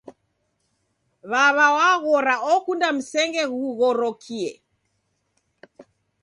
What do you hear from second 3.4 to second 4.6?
ghughorokie